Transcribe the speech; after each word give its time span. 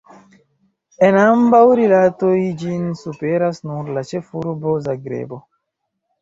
En 1.07 1.17
ambaŭ 1.23 1.59
rilatoj 1.79 2.37
ĝin 2.63 2.87
superas 3.03 3.61
nur 3.67 3.93
la 3.99 4.05
ĉefurbo 4.13 4.75
Zagrebo. 4.89 5.41